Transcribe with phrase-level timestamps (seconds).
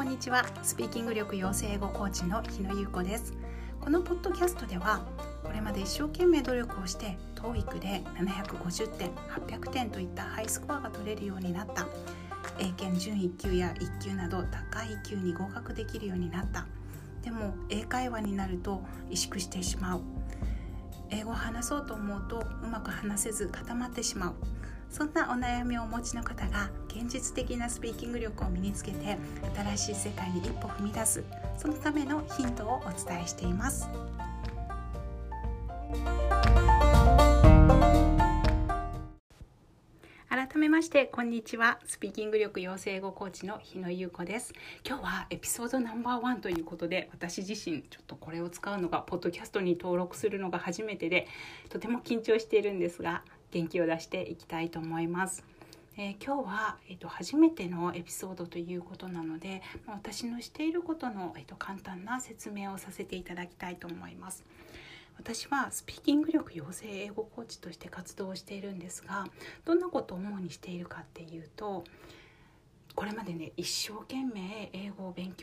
[0.00, 0.46] こんにちは。
[0.62, 3.34] スピーキング力養成英語コーチの日野優子です。
[3.82, 5.04] このポッドキャストでは
[5.44, 11.86] これまで一生懸命努力をして TOEIC で750点800点といったハイスコアが取れるようになった。
[12.58, 16.66] 英検準1級や1級など高い級に合格できるようになった。
[17.22, 20.00] でも英会話になると萎縮してしまう。
[21.10, 24.34] 英語を話そうと思うとうまく話せず固まってしまう。
[24.90, 29.16] そんなお悩みをお持ちの方が現実的なスピーキング力を身につけて
[29.76, 31.22] 新しい世界に一歩踏み出す
[31.56, 33.88] そのためのヒントをお伝えしています。
[40.28, 44.52] 改めましてこんにちはスピーキング力養成語コーチの日野優子です
[44.86, 51.26] 今日はエピソードナンバーワンということで私自身ちょっとこれを使うのがポッドキャストに登録するのが初めてで
[51.68, 55.44] とても緊張しているんですが元気を出していきたいと思います。
[55.96, 64.44] えー、今日は、えーと、初めてのエピソードということなので私のしていることの、えーと、簡単な説明をさせていただきたいと思います。
[65.18, 69.26] 私はスピーキング力養成英語コーチとして活動をしているんですが
[69.66, 71.84] どんなことを主にしているかっていうと
[72.94, 74.99] これまでね一生懸命英語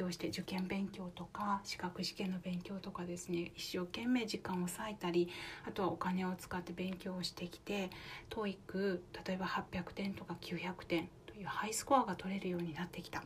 [0.08, 5.30] 強して受験勉強とか資格試験の勉強とかですね一生懸命時間を割いたり
[5.67, 7.89] あとはお金を使って勉強をしてきて
[8.30, 13.25] TOEIC 例えば800点とか900点というハイスコアが取れるようになってきたと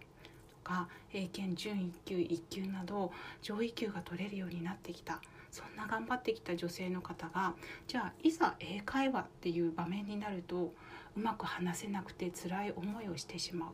[0.63, 5.21] か英検準1級1級など上位級が取れるようになってきた。
[5.51, 10.71] そんな頑張ってきた女性の方がじゃあいざ英会話っていう場面になると
[11.17, 13.69] うまく話せなくて辛い思いをしてしまう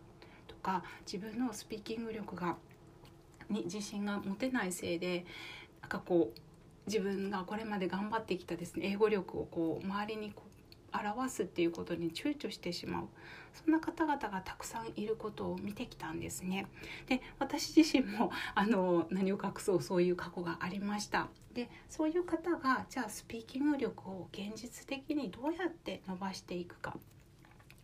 [0.47, 2.57] とか自分のスピーキング力が
[3.49, 5.25] に自信が持てないせいで
[5.81, 6.39] なんかこう
[6.87, 10.47] 自分がこれまで頑張ってきたですね英語力をこう周りにこう
[10.97, 13.03] 表すっていうことに躊躇してしまう
[13.53, 16.67] そんな方々がたくさんいることを見てきたんですね。
[17.07, 21.27] で私自身も あの何を隠そうそういう過去がありました。
[21.53, 26.95] でそういう方がじゃあスピーキング力を現実的にどうやって伸ばしていくか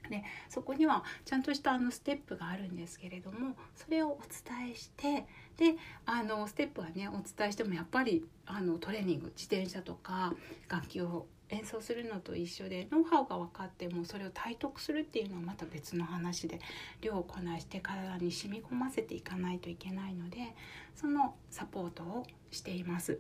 [0.10, 5.26] でそこにはちゃんとしたあのステップがあるんですけれどもそれをお伝えして
[5.58, 5.76] で
[6.06, 10.34] あのステップはねお伝えしてもやっぱりあのトレーニング自転車とか
[10.70, 16.60] 楽器を演奏するのと一緒でノウハウが分かってもそれを体得するっていうのはまた別の話で
[17.02, 20.56] 量をこなして体に染み込ませていかないといけないので
[20.96, 23.20] そのサポートをしています。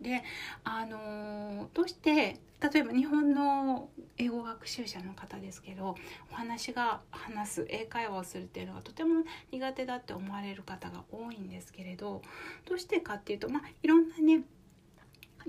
[0.00, 0.22] で
[0.64, 5.94] あのどうして例えば日本の英語学習者の方ですけど
[6.32, 12.22] お話が話す英会話をするっていうのがとても苦手だって思われる方が多いんですけれど
[12.64, 14.42] どうしてかっていうとまあいろんなね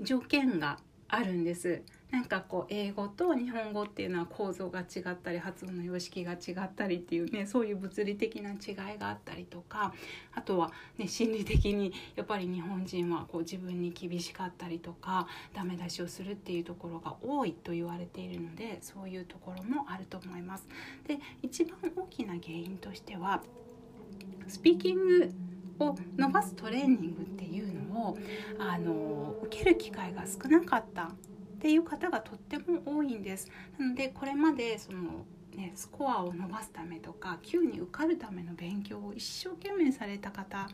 [0.00, 0.78] 条件が
[1.08, 1.82] あるんです。
[2.10, 9.92] なんかこう英語と日本語っていうのは構造が違ったり発音の様式が違ったりっていうねそういう物理的な違いがあったりとか
[10.34, 20.66] あとは、ね、心理的にやっぱり日本人はこう自分に厳しかったりとかダメ出しをするっていうところが多いと言われているのでそういうところもあると思います。
[21.06, 23.42] で一番大きな原因としては
[24.46, 25.30] スピーキング
[25.80, 28.18] を伸ばすトレーニングっていうのを
[28.58, 31.10] あの受ける機会が少なかった
[31.58, 33.50] っていう方がとっても多いんです。
[33.78, 35.26] なのでこれまでその
[35.56, 40.68] ね、スコアを伸ばすためとか Q に受かるための勉強を一生懸命された方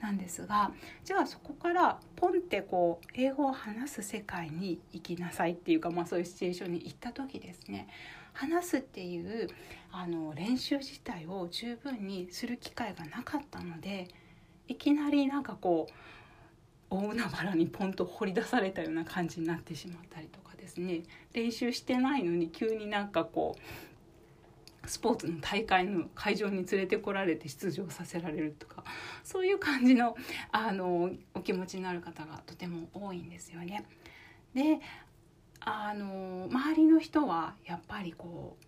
[0.00, 0.72] なんですが
[1.04, 7.88] じゃあそこからポンってこう英語を話す世界に行きなさいっていうか、まあ、そういうシチュエーションに行った時ですね
[8.34, 9.48] 話すっていう
[9.90, 14.08] あの練習自体を十分にする機会がなかったので
[14.68, 15.92] いきなりなんかこう
[16.90, 21.02] 大海原にポンと掘り出されたような感じになってしまったりとかですね
[21.32, 28.84] 練習してないのに急になんかこうスポーツの大会の会場に連れてこられて出場させられるとか
[29.24, 30.16] そういう感じの
[30.52, 33.84] あのお気持ちになる方がとても多いんですよね。
[34.54, 34.80] で
[35.60, 38.65] あの周りの人はやっぱりこう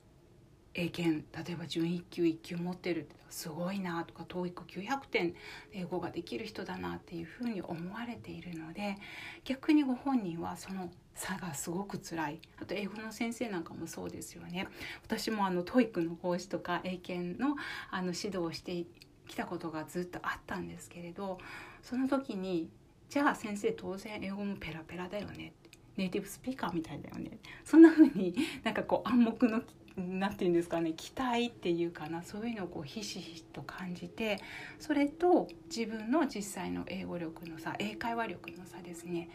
[0.75, 5.35] 英検例えば準1級1級持ってるってすごいなとか TOEIC900 点
[5.73, 8.97] 英語ができる人だなっていうふうに思われているので
[9.44, 12.41] 逆にご本人はその差がすごく辛い。
[12.62, 14.69] あと英語の先生なんかもそうですよね。
[15.03, 17.56] 私もあの TOEIC の講師とか英検の
[17.91, 18.85] あの指導をして
[19.26, 21.38] きたことがずっとあったんですけれど
[21.82, 22.71] その時に
[23.09, 25.53] じゃあ先生当然英語もペラペラだよね。
[25.97, 27.38] ネイティブスピーカーみたいだよね。
[27.64, 29.62] そんな風になんかこう暗黙の
[29.99, 34.41] 何て言うんですかね期待っていうかなそういうのをこうひしひしと感じて
[34.79, 39.29] それと自分の実際の英語力の差英会話力の差ですね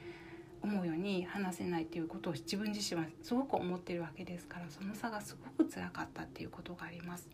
[0.63, 7.29] 思うように話せないっていうことを自分自身はすごく思ってるわけですからその差がすごく辛かったっていうことがあります。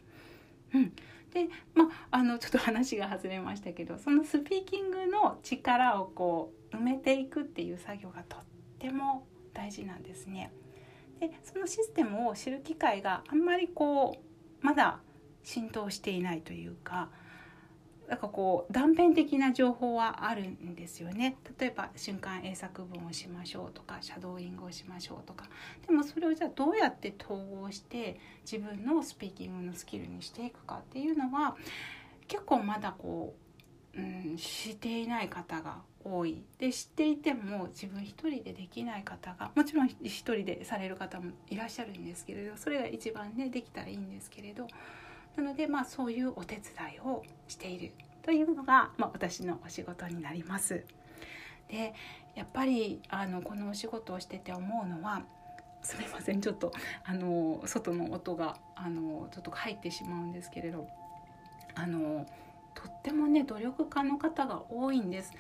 [0.74, 0.92] うん、
[1.31, 8.40] でまああのちょっと話が外れましたけどそのスピーキングの力をこう埋めていくっていう作業がとっ
[8.80, 10.52] ても大事なんですね。
[11.19, 14.18] でそのシステムを知る機会があんまりこ
[14.62, 15.00] うまだ
[15.44, 17.10] 浸透していないというか
[18.07, 21.38] なんかこう断片的な情報はあるんですよね。
[21.60, 25.48] 例えば瞬間英作文をしましょうとかシャドーイングをしましょうとか。
[25.86, 28.19] でもそれをじゃあどうやって統合して
[28.51, 31.56] 自分のスピーキングのスキルにしていくかっていうのは
[32.27, 33.36] 結構まだこ
[33.95, 44.68] う、うん、知っていない方が多いで知っていても自分一人でできない方がもちろん一人でされる方もいらっしゃるんですけれどそれが一番ねできたらいいんですけれど
[45.36, 46.63] なのでまあそういうお手伝
[46.98, 47.92] いをしている
[48.24, 50.84] というのが、まあ、私のお仕事になります。
[51.69, 51.94] で
[52.36, 55.22] やっぱりあのこのお仕事をしてて思うのは
[55.81, 56.72] すみませんちょっと
[57.04, 60.88] あの外の音があのちょっと入ってしまうんですけれど
[61.75, 62.25] あの
[62.74, 65.31] とってもね努力家の方が多いんです。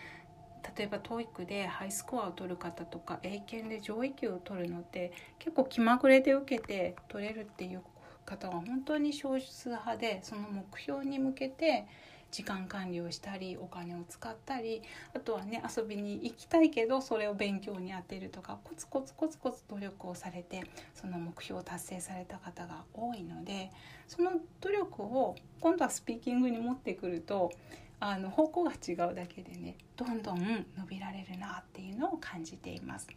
[0.77, 7.81] 例えば TOEIC でハイスコアを取る方とか英検で上位級を取るのって結構気まぐれで受けて取れるっていう
[8.25, 11.85] 方が本当に少数派でその目標に向けて
[12.31, 14.81] 時間管理をしたりお金を使ったり
[15.15, 20.63] あとはね遊びに行きたいけどそれを勉強に充てるとかコツコツコツコツ努力をされて
[20.93, 23.71] その目標を達成された方が多いので
[24.07, 27.51] その努力を今度はスピーキングに持ってくると
[27.99, 30.39] あの方向が違うだけでねどんどん
[30.77, 33.07] 伸びられるなっていうのを感じています。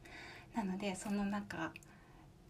[0.55, 1.73] なのでその中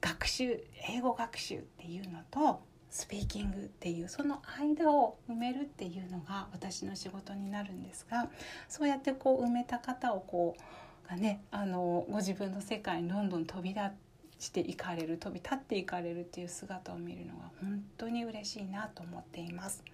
[0.00, 8.29] 学習英語学習っていうのとスピーキングっていうその間を埋めるっていうのが私の仕事になるんですが
[8.69, 13.81] そうやってこう埋めた方をこうがねあのご自分の世界にどんどん飛び出
[14.43, 19.85] していかれる飛び立っていかれるっていう姿を見るのが本当に嬉しいなと思っています。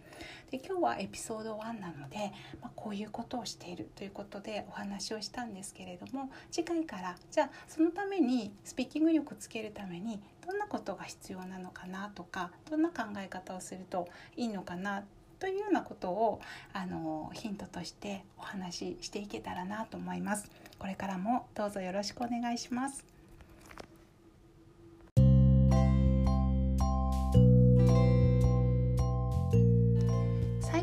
[0.50, 15.04] で今日はエピソード1なので、まあ、こういうことをしているということでお話をしたんですけれども次回からじゃあそのためにスピーキング力つけるためにどんなことが必要なのかなとかどんな考え方をするといいのかな
[15.38, 16.40] というようなことを
[16.72, 20.50] あのヒントとしてお話ししていけたらなと思います。
[20.78, 23.17] これからもどうぞよろしくお願いします。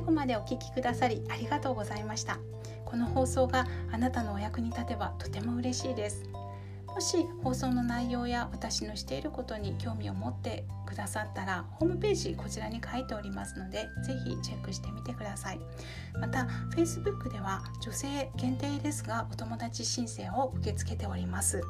[0.06, 2.38] 後までお聞きくださりありがとうございました。
[2.86, 6.30] この放送があなたのお役に立てばとても嬉しいです。
[6.88, 15.60] もし放送の内容や私のしていることに興味を持ってくださったらホームページこちらに書いておりますのでぜひチェックしてみてください
[16.22, 21.62] また Facebook では女性限定ですがお友達申請を受け付けております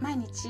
[0.00, 0.48] 毎日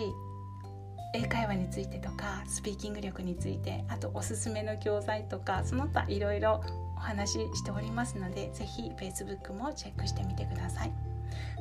[1.17, 6.63] 英会話についてとかスピーキング力についてあとおすすめの教材とかその他いろいろ
[6.97, 10.93] お話ししておりますのでぜひ Facebook もチェックしてみてください。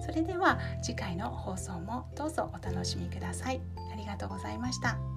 [0.05, 3.61] それでは次回の放送もどうぞお楽しみください。
[3.91, 5.14] ありがとうございました。